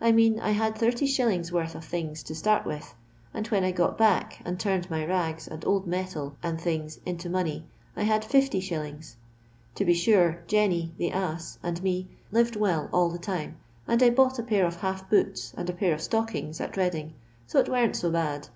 I 0.00 0.10
mean 0.10 0.40
I 0.40 0.50
had 0.50 0.82
80 0.82 1.06
shillings' 1.06 1.52
worth 1.52 1.76
of 1.76 1.84
things 1.84 2.24
to 2.24 2.34
start 2.34 2.66
with, 2.66 2.96
and 3.32 3.46
when 3.46 3.62
I 3.62 3.70
'd 3.70 3.76
got 3.76 3.96
back, 3.96 4.42
and 4.44 4.58
turned 4.58 4.90
my 4.90 5.06
rags, 5.06 5.46
and 5.46 5.64
old 5.64 5.86
metal, 5.86 6.34
and 6.42 6.60
things 6.60 6.98
into 7.06 7.30
money, 7.30 7.68
I 7.94 8.02
had 8.02 8.24
50<. 8.24 9.14
To 9.76 9.84
be 9.84 9.94
sure 9.94 10.42
Jenny 10.48 10.94
(the 10.98 11.12
ass) 11.12 11.60
and 11.62 11.80
me 11.80 12.08
lived 12.32 12.56
well 12.56 12.88
all 12.92 13.08
the 13.08 13.18
time, 13.20 13.56
and 13.86 14.02
I 14.02 14.10
bought 14.10 14.40
a 14.40 14.42
pair 14.42 14.66
of 14.66 14.80
half 14.80 15.08
boots 15.08 15.54
and 15.56 15.70
a 15.70 15.74
pair 15.74 15.94
of 15.94 16.02
stockings 16.02 16.60
at 16.60 16.74
Beading, 16.74 17.14
so 17.46 17.60
it 17.60 17.68
weren't 17.68 17.94
so 17.94 18.10
bad. 18.10 18.48